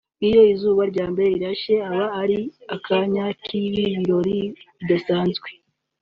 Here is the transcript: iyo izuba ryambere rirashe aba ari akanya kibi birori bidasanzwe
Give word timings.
iyo 0.27 0.41
izuba 0.53 0.81
ryambere 0.91 1.27
rirashe 1.35 1.73
aba 1.89 2.05
ari 2.21 2.37
akanya 2.75 3.25
kibi 3.45 3.83
birori 3.93 4.39
bidasanzwe 4.77 5.47